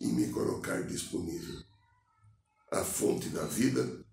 e 0.00 0.06
me 0.06 0.30
colocar 0.30 0.82
disponível 0.82 1.62
à 2.70 2.84
fonte 2.84 3.28
da 3.28 3.44
vida 3.44 4.04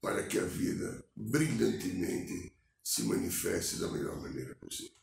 para 0.00 0.26
que 0.26 0.38
a 0.38 0.44
vida 0.44 1.04
brilhantemente 1.14 2.56
se 2.82 3.04
manifeste 3.04 3.76
da 3.76 3.88
melhor 3.88 4.20
maneira 4.20 4.54
possível. 4.56 5.01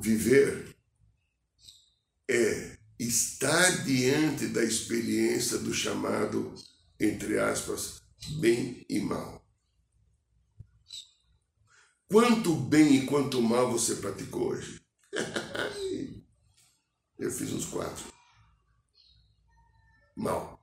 Viver 0.00 0.74
é 2.26 2.78
estar 2.98 3.84
diante 3.84 4.46
da 4.46 4.64
experiência 4.64 5.58
do 5.58 5.74
chamado, 5.74 6.54
entre 6.98 7.38
aspas, 7.38 8.00
bem 8.40 8.86
e 8.88 8.98
mal. 9.00 9.44
Quanto 12.08 12.56
bem 12.56 12.96
e 12.96 13.06
quanto 13.06 13.42
mal 13.42 13.70
você 13.70 13.96
praticou 13.96 14.52
hoje? 14.52 14.80
Eu 17.18 17.30
fiz 17.30 17.52
uns 17.52 17.66
quatro. 17.66 18.10
Mal. 20.16 20.58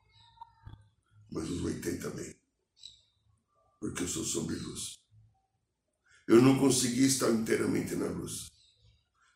Mas 1.31 1.47
os 1.47 1.63
80 1.63 2.09
bem. 2.09 2.35
Porque 3.79 4.01
eu 4.01 4.07
sou 4.07 4.23
sombra 4.23 4.55
e 4.55 4.59
luz. 4.59 4.97
Eu 6.27 6.41
não 6.41 6.57
consegui 6.57 7.05
estar 7.05 7.29
inteiramente 7.29 7.95
na 7.95 8.07
luz. 8.07 8.47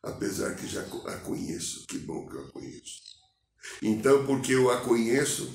Apesar 0.04 0.56
que 0.56 0.68
já 0.68 0.82
a 0.82 1.18
conheço. 1.18 1.86
Que 1.88 1.98
bom 2.00 2.28
que 2.28 2.36
eu 2.36 2.46
a 2.46 2.52
conheço. 2.52 3.02
Então, 3.82 4.26
porque 4.26 4.54
eu 4.54 4.72
a 4.72 4.82
conheço 4.82 5.54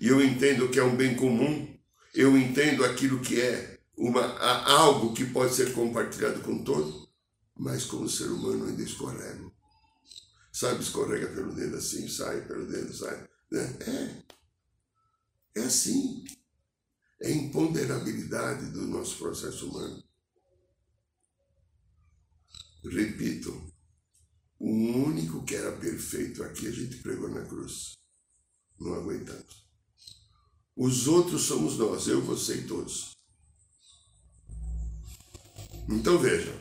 e 0.00 0.08
eu 0.08 0.20
entendo 0.20 0.68
que 0.68 0.78
é 0.78 0.82
um 0.82 0.96
bem 0.96 1.14
comum, 1.14 1.78
eu 2.14 2.36
entendo 2.36 2.84
aquilo 2.84 3.20
que 3.20 3.40
é 3.40 3.78
uma, 3.96 4.36
algo 4.66 5.14
que 5.14 5.24
pode 5.26 5.54
ser 5.54 5.72
compartilhado 5.72 6.40
com 6.40 6.64
todos, 6.64 7.08
mas 7.56 7.84
como 7.84 8.08
ser 8.08 8.26
humano 8.26 8.66
ainda 8.66 8.82
escorrega. 8.82 9.50
Sabe, 10.52 10.82
escorrega 10.82 11.28
pelo 11.28 11.54
dedo 11.54 11.76
assim, 11.76 12.08
sai 12.08 12.40
pelo 12.46 12.66
dedo, 12.66 12.92
sai. 12.92 13.28
Né? 13.50 13.78
É. 15.54 15.60
É 15.60 15.64
assim. 15.64 16.24
É 17.20 17.28
a 17.28 17.30
imponderabilidade 17.30 18.70
do 18.70 18.82
nosso 18.82 19.16
processo 19.16 19.68
humano. 19.68 20.02
Repito, 22.84 23.71
o 24.62 24.70
único 24.70 25.42
que 25.42 25.56
era 25.56 25.72
perfeito 25.72 26.40
aqui 26.44 26.68
a 26.68 26.70
gente 26.70 26.98
pregou 26.98 27.28
na 27.28 27.44
cruz. 27.44 27.94
Não 28.78 28.94
aguentamos. 28.94 29.66
Os 30.76 31.08
outros 31.08 31.42
somos 31.42 31.76
nós, 31.76 32.06
eu, 32.06 32.22
você 32.22 32.58
e 32.58 32.66
todos. 32.68 33.10
Então 35.88 36.16
veja, 36.16 36.52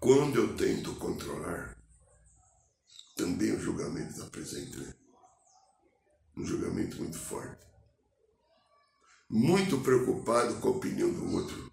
quando 0.00 0.36
eu 0.36 0.56
tento 0.56 0.94
controlar, 0.94 1.76
também 3.14 3.52
o 3.52 3.60
julgamento 3.60 4.12
está 4.12 4.24
presente, 4.30 4.74
né? 4.74 4.94
Um 6.34 6.46
julgamento 6.46 6.96
muito 6.96 7.18
forte. 7.18 7.62
Muito 9.28 9.82
preocupado 9.82 10.58
com 10.60 10.68
a 10.68 10.72
opinião 10.72 11.12
do 11.12 11.30
outro. 11.34 11.71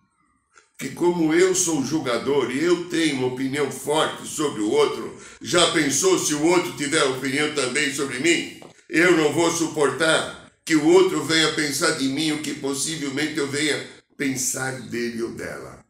Que 0.80 0.92
como 0.92 1.34
eu 1.34 1.54
sou 1.54 1.84
julgador 1.84 2.50
e 2.50 2.63
eu 2.63 2.88
tenho 2.89 3.18
uma 3.18 3.28
opinião 3.28 3.70
forte 3.70 4.26
sobre 4.26 4.62
o 4.62 4.72
outro, 4.72 5.20
já 5.42 5.74
pensou 5.74 6.18
se 6.18 6.34
o 6.34 6.46
outro 6.46 6.78
tiver 6.78 7.04
opinião 7.04 7.54
também 7.54 7.94
sobre 7.94 8.20
mim? 8.20 8.62
Eu 8.88 9.18
não 9.18 9.34
vou 9.34 9.52
suportar 9.52 10.50
que 10.63 10.78
o 10.78 10.88
outro 10.88 11.22
venha 11.26 11.54
pensar 11.54 11.98
de 11.98 12.08
mim 12.08 12.32
o 12.32 12.42
que 12.42 12.54
possivelmente 12.56 13.38
eu 13.38 13.48
venha 13.50 13.86
pensar 14.15 14.80
dele 14.84 15.22
ou 15.22 15.34
dela. 15.34 15.86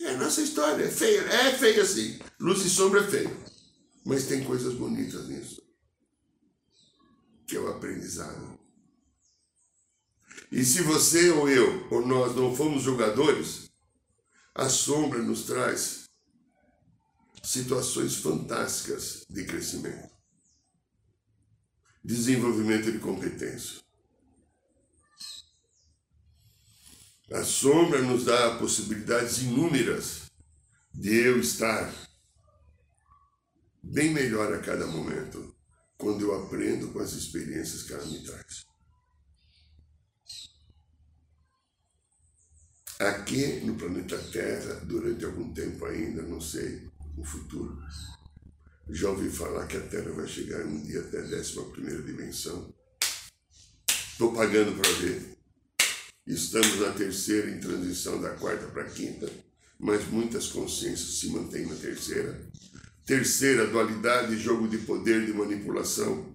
É 0.00 0.10
a 0.10 0.16
nossa 0.16 0.40
história, 0.40 0.82
é 0.84 0.90
feia, 0.90 1.20
é 1.20 1.52
feia 1.52 1.84
sim. 1.84 2.18
Luz 2.40 2.64
e 2.64 2.70
sombra 2.70 3.00
é 3.00 3.06
feio, 3.06 3.36
mas 4.02 4.26
tem 4.26 4.42
coisas 4.44 4.72
bonitas 4.74 5.28
nisso. 5.28 5.62
que 7.46 7.56
é 7.56 7.60
o 7.60 7.68
aprendizado. 7.68 8.55
E 10.56 10.64
se 10.64 10.80
você 10.80 11.28
ou 11.32 11.50
eu 11.50 11.86
ou 11.90 12.06
nós 12.06 12.34
não 12.34 12.56
fomos 12.56 12.82
jogadores, 12.82 13.70
a 14.54 14.70
sombra 14.70 15.22
nos 15.22 15.44
traz 15.44 16.08
situações 17.42 18.16
fantásticas 18.16 19.26
de 19.28 19.44
crescimento, 19.44 20.10
desenvolvimento 22.02 22.90
de 22.90 22.98
competência. 22.98 23.82
A 27.32 27.44
sombra 27.44 28.00
nos 28.00 28.24
dá 28.24 28.56
possibilidades 28.56 29.42
inúmeras 29.42 30.22
de 30.94 31.16
eu 31.16 31.38
estar 31.38 31.92
bem 33.82 34.10
melhor 34.10 34.54
a 34.54 34.62
cada 34.62 34.86
momento 34.86 35.54
quando 35.98 36.22
eu 36.22 36.46
aprendo 36.46 36.94
com 36.94 37.00
as 37.00 37.12
experiências 37.12 37.82
que 37.82 37.92
ela 37.92 38.06
me 38.06 38.24
traz. 38.24 38.65
Aqui 42.98 43.60
no 43.62 43.74
planeta 43.74 44.16
Terra, 44.16 44.80
durante 44.84 45.22
algum 45.22 45.52
tempo 45.52 45.84
ainda, 45.84 46.22
não 46.22 46.40
sei, 46.40 46.88
no 47.14 47.22
futuro, 47.22 47.78
já 48.88 49.10
ouvi 49.10 49.28
falar 49.28 49.66
que 49.66 49.76
a 49.76 49.82
Terra 49.82 50.12
vai 50.12 50.26
chegar 50.26 50.64
um 50.64 50.82
dia 50.82 51.00
até 51.00 51.18
a 51.18 51.22
11 51.24 52.02
dimensão. 52.06 52.74
Estou 53.86 54.32
pagando 54.32 54.80
para 54.80 54.90
ver. 54.92 55.36
Estamos 56.26 56.80
na 56.80 56.92
terceira, 56.92 57.50
em 57.50 57.60
transição 57.60 58.18
da 58.18 58.30
quarta 58.30 58.66
para 58.68 58.84
a 58.84 58.90
quinta, 58.90 59.30
mas 59.78 60.08
muitas 60.08 60.46
consciências 60.46 61.18
se 61.18 61.28
mantêm 61.28 61.66
na 61.66 61.74
terceira. 61.74 62.48
Terceira, 63.04 63.66
dualidade, 63.66 64.38
jogo 64.38 64.66
de 64.68 64.78
poder, 64.78 65.26
de 65.26 65.34
manipulação, 65.34 66.34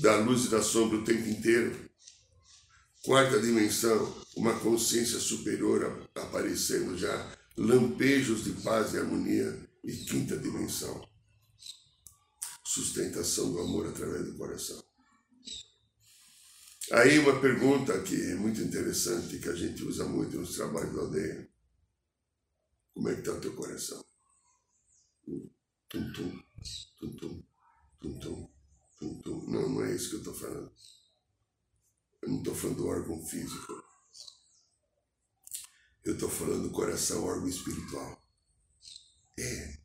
da 0.00 0.16
luz 0.16 0.46
e 0.46 0.48
da 0.48 0.60
sombra 0.60 0.98
o 0.98 1.04
tempo 1.04 1.28
inteiro. 1.28 1.91
Quarta 3.04 3.40
dimensão, 3.40 4.14
uma 4.36 4.58
consciência 4.60 5.18
superior 5.18 6.08
aparecendo 6.14 6.96
já, 6.96 7.36
lampejos 7.56 8.44
de 8.44 8.52
paz 8.62 8.94
e 8.94 8.98
harmonia. 8.98 9.70
E 9.84 9.96
quinta 10.04 10.38
dimensão, 10.38 11.04
sustentação 12.64 13.52
do 13.52 13.58
amor 13.58 13.88
através 13.88 14.24
do 14.24 14.38
coração. 14.38 14.80
Aí 16.92 17.18
uma 17.18 17.40
pergunta 17.40 18.00
que 18.02 18.14
é 18.30 18.36
muito 18.36 18.60
interessante, 18.60 19.40
que 19.40 19.48
a 19.48 19.56
gente 19.56 19.82
usa 19.82 20.04
muito 20.04 20.38
nos 20.38 20.54
trabalhos 20.54 20.94
da 20.94 21.00
aldeia. 21.00 21.50
Como 22.94 23.08
é 23.08 23.14
que 23.14 23.20
está 23.22 23.32
o 23.32 23.40
teu 23.40 23.56
coração? 23.56 24.04
Tum, 25.24 25.50
tum, 25.88 26.12
tum, 26.12 27.16
tum, 27.16 27.44
tum, 27.98 28.18
tum, 28.20 28.50
tum, 28.98 29.20
tum. 29.22 29.50
Não, 29.50 29.68
não 29.68 29.84
é 29.84 29.96
isso 29.96 30.10
que 30.10 30.14
eu 30.14 30.20
estou 30.20 30.34
falando. 30.34 30.72
Eu 32.22 32.28
não 32.28 32.38
estou 32.38 32.54
falando 32.54 32.76
do 32.76 32.86
órgão 32.86 33.26
físico. 33.26 33.82
Eu 36.04 36.14
estou 36.14 36.28
falando 36.28 36.62
do 36.62 36.70
coração, 36.70 37.24
órgão 37.24 37.48
espiritual. 37.48 38.22
É. 39.38 39.78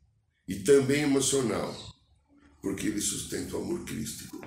E 0.46 0.60
também 0.60 1.02
emocional, 1.02 1.74
porque 2.62 2.86
ele 2.86 3.00
sustenta 3.00 3.56
o 3.56 3.62
amor 3.62 3.84
crístico. 3.84 4.40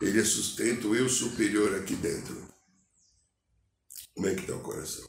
Ele 0.00 0.24
sustenta 0.24 0.88
o 0.88 0.96
eu 0.96 1.08
superior 1.08 1.74
aqui 1.76 1.94
dentro. 1.94 2.52
Como 4.14 4.26
é 4.26 4.34
que 4.34 4.40
está 4.40 4.56
o 4.56 4.62
coração? 4.62 5.08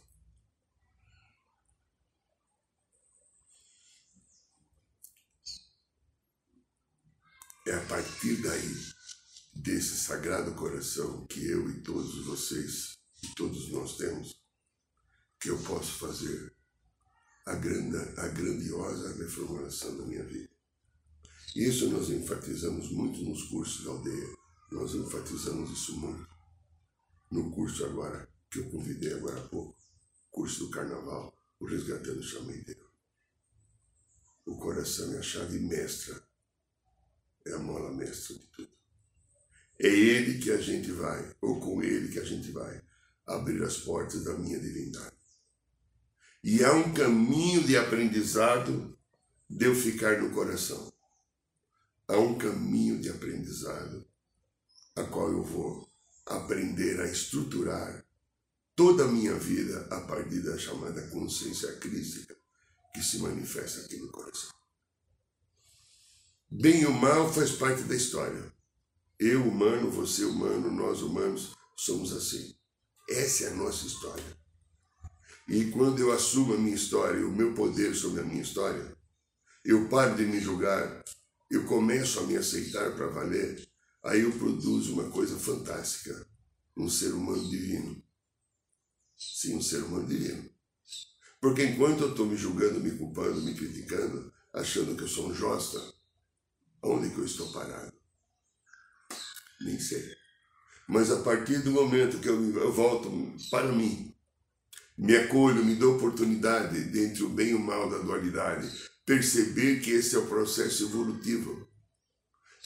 É 7.66 7.74
a 7.76 7.86
partir 7.86 8.42
daí, 8.42 8.93
desse 9.54 9.98
sagrado 9.98 10.54
coração 10.56 11.26
que 11.28 11.46
eu 11.46 11.70
e 11.70 11.82
todos 11.82 12.26
vocês 12.26 12.98
e 13.24 13.28
todos 13.36 13.70
nós 13.70 13.98
temos, 13.98 14.42
que 15.40 15.50
eu 15.50 15.58
posso 15.64 15.94
fazer 16.00 16.54
a, 17.46 17.56
grande, 17.56 17.98
a 18.20 18.28
grandiosa 18.30 19.16
reformulação 19.16 19.98
da 19.98 20.06
minha 20.06 20.24
vida. 20.24 20.50
Isso 21.56 21.90
nós 21.90 22.10
enfatizamos 22.10 22.90
muito 22.92 23.22
nos 23.24 23.44
cursos 23.44 23.86
da 23.86 23.92
aldeia. 23.92 24.36
Nós 24.72 24.96
enfatizamos 24.96 25.70
isso 25.72 25.98
muito. 26.00 26.28
No 27.30 27.52
curso 27.52 27.86
agora, 27.86 28.28
que 28.50 28.60
eu 28.60 28.70
convidei 28.70 29.14
agora 29.14 29.40
há 29.40 29.48
pouco, 29.48 29.78
curso 30.32 30.66
do 30.66 30.70
carnaval, 30.72 31.34
o 31.60 31.66
Resgatando 31.66 32.20
o 32.20 32.24
Chameiteiro. 32.24 32.90
O 34.46 34.58
coração 34.58 35.14
é 35.14 35.20
a 35.20 35.22
chave 35.22 35.60
mestra 35.60 36.22
é 37.46 37.54
a 37.54 37.60
mola 37.60 37.92
mestra 37.92 38.36
de 38.36 38.48
tudo. 38.48 38.72
É 39.80 39.88
ele 39.88 40.40
que 40.40 40.52
a 40.52 40.62
gente 40.62 40.92
vai, 40.92 41.36
ou 41.42 41.60
com 41.60 41.82
ele 41.82 42.10
que 42.10 42.20
a 42.20 42.24
gente 42.24 42.52
vai, 42.52 42.82
abrir 43.26 43.64
as 43.64 43.78
portas 43.78 44.24
da 44.24 44.34
minha 44.38 44.60
divindade. 44.60 45.16
E 46.44 46.64
há 46.64 46.74
um 46.74 46.94
caminho 46.94 47.64
de 47.64 47.78
aprendizado 47.78 48.98
de 49.50 49.66
eu 49.66 49.76
ficar 49.76 50.22
no 50.22 50.32
coração. 50.32 50.92
Há 52.08 52.18
um 52.18 52.38
caminho 52.38 53.00
de 53.00 53.10
aprendizado 53.10 54.06
a 54.96 55.04
qual 55.04 55.32
eu 55.32 55.44
vou 55.44 55.90
aprender 56.26 57.00
a 57.02 57.06
estruturar 57.08 58.06
toda 58.76 59.06
a 59.06 59.08
minha 59.08 59.36
vida 59.36 59.88
a 59.90 60.02
partir 60.02 60.42
da 60.42 60.58
chamada 60.58 61.08
consciência 61.08 61.74
crística 61.78 62.36
que 62.94 63.02
se 63.02 63.20
manifesta 63.20 63.82
aqui 63.82 63.98
no 63.98 64.12
coração. 64.12 64.52
Bem 66.50 66.86
ou 66.86 66.94
mal 66.94 67.32
faz 67.34 67.52
parte 67.54 67.84
da 67.84 67.96
história. 67.96 68.54
Eu, 69.20 69.48
humano, 69.48 69.90
você, 69.90 70.26
humano, 70.26 70.72
nós, 70.72 71.02
humanos, 71.02 71.56
somos 71.76 72.14
assim. 72.14 72.56
Essa 73.10 73.46
é 73.46 73.48
a 73.48 73.56
nossa 73.56 73.86
história. 73.86 74.38
E 75.48 75.72
quando 75.72 76.00
eu 76.00 76.12
assumo 76.12 76.54
a 76.54 76.58
minha 76.58 76.76
história, 76.76 77.26
o 77.26 77.36
meu 77.36 77.54
poder 77.54 77.94
sobre 77.96 78.22
a 78.22 78.24
minha 78.24 78.42
história, 78.42 78.96
eu 79.64 79.88
paro 79.90 80.16
de 80.16 80.26
me 80.26 80.40
julgar, 80.40 81.04
eu 81.50 81.66
começo 81.66 82.20
a 82.20 82.24
me 82.24 82.38
aceitar 82.38 82.96
para 82.96 83.08
valer, 83.08 83.68
aí 84.04 84.22
eu 84.22 84.32
produzo 84.32 84.94
uma 84.94 85.10
coisa 85.10 85.38
fantástica, 85.38 86.28
um 86.78 86.90
ser 86.90 87.14
humano 87.14 87.50
divino. 87.50 88.04
Sim, 89.18 89.58
um 89.58 89.62
ser 89.62 89.84
humano 89.84 90.08
divino. 90.08 90.50
Porque 91.40 91.64
enquanto 91.64 92.02
eu 92.02 92.12
estou 92.12 92.26
me 92.26 92.38
julgando, 92.38 92.80
me 92.80 92.92
culpando, 92.98 93.42
me 93.42 93.54
criticando, 93.54 94.34
achando 94.54 94.96
que 94.96 95.04
eu 95.04 95.08
sou 95.08 95.28
um 95.28 95.34
josta, 95.34 95.94
Onde 96.86 97.10
que 97.12 97.20
eu 97.20 97.26
estou 97.26 97.50
parado? 97.54 97.94
Nem 99.64 99.80
sei. 99.80 100.16
Mas 100.88 101.12
a 101.12 101.22
partir 101.22 101.60
do 101.60 101.72
momento 101.72 102.20
que 102.20 102.28
eu, 102.28 102.58
eu 102.58 102.72
volto 102.72 103.10
para 103.50 103.72
mim, 103.72 104.14
me 104.98 105.16
acolho, 105.16 105.64
me 105.64 105.76
dou 105.76 105.96
oportunidade, 105.96 106.80
dentre 106.86 107.24
o 107.24 107.30
bem 107.30 107.50
e 107.50 107.56
o 107.56 107.60
mal 107.60 107.90
da 107.90 108.00
dualidade, 108.00 108.70
perceber 109.06 109.80
que 109.80 109.92
esse 109.92 110.16
é 110.16 110.20
o 110.20 110.28
processo 110.28 110.84
evolutivo. 110.84 111.68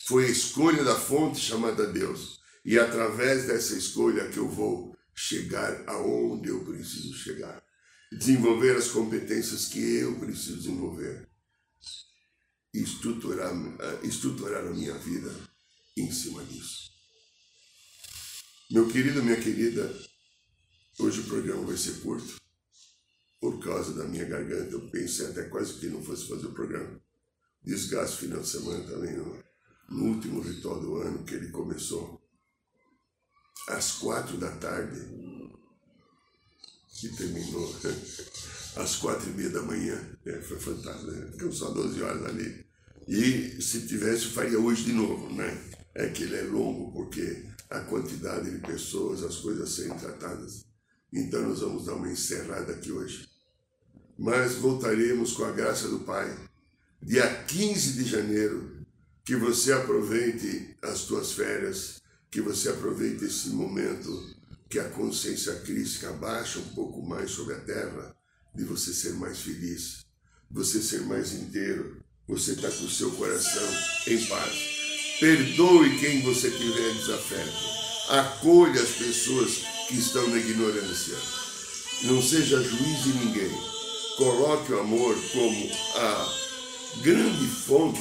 Foi 0.08 0.26
a 0.26 0.30
escolha 0.30 0.84
da 0.84 0.96
fonte 0.96 1.40
chamada 1.40 1.88
Deus. 1.88 2.40
E 2.66 2.78
através 2.78 3.46
dessa 3.46 3.76
escolha 3.78 4.28
que 4.30 4.38
eu 4.38 4.50
vou 4.50 4.96
chegar 5.16 5.84
aonde 5.88 6.50
eu 6.50 6.64
preciso 6.66 7.14
chegar. 7.14 7.64
Desenvolver 8.12 8.76
as 8.76 8.90
competências 8.90 9.66
que 9.66 9.80
eu 9.80 10.16
preciso 10.20 10.58
desenvolver 10.58 11.28
estruturar, 12.74 13.54
eh, 13.80 14.00
estruturar 14.04 14.66
a 14.66 14.72
minha 14.72 14.94
vida 14.94 15.32
em 15.98 16.12
cima 16.12 16.44
disso. 16.44 16.92
Meu 18.70 18.88
querido, 18.88 19.24
minha 19.24 19.40
querida, 19.40 19.94
hoje 21.00 21.22
o 21.22 21.24
programa 21.26 21.66
vai 21.66 21.78
ser 21.78 22.02
curto. 22.02 22.36
Por 23.40 23.64
causa 23.64 23.94
da 23.94 24.04
minha 24.06 24.26
garganta, 24.26 24.72
eu 24.72 24.90
pensei 24.90 25.28
até 25.28 25.44
quase 25.44 25.80
que 25.80 25.88
não 25.88 26.04
fosse 26.04 26.28
fazer 26.28 26.48
o 26.48 26.54
programa. 26.54 27.00
Desgaste 27.64 28.18
final 28.18 28.42
de 28.42 28.48
semana 28.48 28.84
também, 28.84 29.16
no, 29.16 29.44
no 29.90 30.06
último 30.16 30.42
ritual 30.42 30.80
do 30.80 30.96
ano, 30.98 31.24
que 31.24 31.36
ele 31.36 31.50
começou 31.50 32.22
às 33.70 33.94
quatro 33.94 34.38
da 34.38 34.52
tarde 34.58 35.00
e 37.04 37.10
terminou 37.10 37.76
às 38.76 38.96
quatro 38.96 39.30
e 39.30 39.34
meia 39.34 39.50
da 39.50 39.62
manhã. 39.62 40.18
É, 40.26 40.42
foi 40.42 40.60
fantástico, 40.60 41.12
né? 41.12 41.32
Ficamos 41.32 41.58
só 41.58 41.70
12 41.72 42.02
horas 42.02 42.26
ali. 42.26 42.66
E 43.08 43.62
se 43.62 43.88
tivesse, 43.88 44.26
faria 44.26 44.60
hoje 44.60 44.86
de 44.86 44.94
novo, 44.94 45.34
né? 45.34 45.77
É 45.98 46.08
que 46.10 46.24
ele 46.24 46.36
é 46.36 46.44
longo 46.44 46.92
porque 46.92 47.44
a 47.72 47.80
quantidade 47.80 48.52
de 48.52 48.60
pessoas, 48.60 49.24
as 49.24 49.38
coisas 49.38 49.72
serem 49.72 49.98
tratadas. 49.98 50.64
Então 51.12 51.42
nós 51.42 51.62
vamos 51.62 51.88
dar 51.88 51.96
uma 51.96 52.12
encerrada 52.12 52.72
aqui 52.72 52.92
hoje. 52.92 53.28
Mas 54.16 54.54
voltaremos 54.54 55.34
com 55.34 55.44
a 55.44 55.52
graça 55.52 55.88
do 55.90 56.02
Pai. 56.02 56.38
Dia 57.02 57.44
15 57.46 57.94
de 57.94 58.04
janeiro, 58.06 58.86
que 59.26 59.36
você 59.36 59.74
aproveite 59.74 60.76
as 60.84 61.06
tuas 61.06 61.32
férias, 61.32 62.00
que 62.30 62.42
você 62.42 62.70
aproveite 62.70 63.26
esse 63.26 63.50
momento 63.50 64.36
que 64.70 64.78
a 64.78 64.90
consciência 64.90 65.56
crística 65.62 66.14
baixa 66.14 66.60
um 66.60 66.76
pouco 66.76 67.02
mais 67.02 67.32
sobre 67.32 67.56
a 67.56 67.62
terra, 67.62 68.16
de 68.54 68.64
você 68.64 68.94
ser 68.94 69.14
mais 69.14 69.40
feliz, 69.40 70.06
você 70.52 70.80
ser 70.80 71.02
mais 71.02 71.34
inteiro, 71.34 72.04
você 72.28 72.52
está 72.52 72.70
com 72.70 72.84
o 72.84 72.90
seu 72.90 73.10
coração 73.14 73.68
em 74.06 74.24
paz. 74.28 74.77
Perdoe 75.20 75.98
quem 75.98 76.22
você 76.22 76.52
tiver 76.52 76.94
desafeto. 76.94 77.52
Acolha 78.10 78.80
as 78.80 78.90
pessoas 78.90 79.64
que 79.88 79.98
estão 79.98 80.28
na 80.28 80.38
ignorância. 80.38 81.18
Não 82.04 82.22
seja 82.22 82.62
juiz 82.62 83.04
de 83.04 83.14
ninguém. 83.14 83.52
Coloque 84.18 84.74
o 84.74 84.80
amor 84.80 85.18
como 85.34 85.72
a 85.96 86.34
grande 87.02 87.48
fonte 87.48 88.00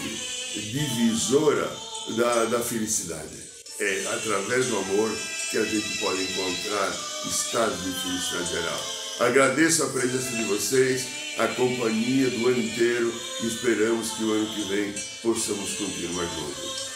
divisora 0.56 1.74
da, 2.18 2.44
da 2.44 2.60
felicidade. 2.60 3.36
É 3.80 4.06
através 4.12 4.66
do 4.66 4.76
amor 4.76 5.10
que 5.50 5.56
a 5.56 5.64
gente 5.64 5.98
pode 5.98 6.22
encontrar 6.22 6.94
estado 7.26 7.74
de 7.82 7.98
felicidade 7.98 8.50
geral. 8.50 8.80
Agradeço 9.20 9.84
a 9.84 9.88
presença 9.88 10.36
de 10.36 10.44
vocês, 10.44 11.06
a 11.38 11.48
companhia 11.48 12.28
do 12.28 12.48
ano 12.48 12.58
inteiro 12.58 13.10
e 13.42 13.46
esperamos 13.46 14.10
que 14.10 14.22
o 14.22 14.32
ano 14.32 14.54
que 14.54 14.68
vem 14.68 14.94
possamos 15.22 15.72
continuar 15.76 16.26
juntos. 16.26 16.95